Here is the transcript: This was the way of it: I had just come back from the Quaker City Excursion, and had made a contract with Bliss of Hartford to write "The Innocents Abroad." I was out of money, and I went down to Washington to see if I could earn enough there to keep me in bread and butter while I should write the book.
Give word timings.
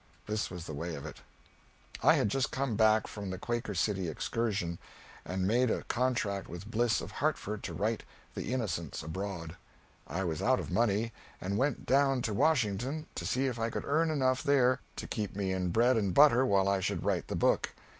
This 0.25 0.49
was 0.49 0.65
the 0.65 0.73
way 0.73 0.95
of 0.95 1.05
it: 1.05 1.21
I 2.01 2.15
had 2.15 2.29
just 2.29 2.49
come 2.49 2.75
back 2.75 3.05
from 3.05 3.29
the 3.29 3.37
Quaker 3.37 3.75
City 3.75 4.09
Excursion, 4.09 4.79
and 5.23 5.41
had 5.41 5.47
made 5.47 5.69
a 5.69 5.83
contract 5.83 6.47
with 6.49 6.71
Bliss 6.71 7.01
of 7.01 7.11
Hartford 7.11 7.61
to 7.61 7.75
write 7.75 8.01
"The 8.33 8.51
Innocents 8.51 9.03
Abroad." 9.03 9.57
I 10.07 10.23
was 10.23 10.41
out 10.41 10.59
of 10.59 10.71
money, 10.71 11.11
and 11.39 11.53
I 11.53 11.57
went 11.57 11.85
down 11.85 12.23
to 12.23 12.33
Washington 12.33 13.05
to 13.13 13.27
see 13.27 13.45
if 13.45 13.59
I 13.59 13.69
could 13.69 13.85
earn 13.85 14.09
enough 14.09 14.41
there 14.41 14.79
to 14.95 15.05
keep 15.07 15.35
me 15.35 15.53
in 15.53 15.69
bread 15.69 15.97
and 15.97 16.15
butter 16.15 16.47
while 16.47 16.67
I 16.67 16.79
should 16.79 17.03
write 17.05 17.27
the 17.27 17.35
book. 17.35 17.69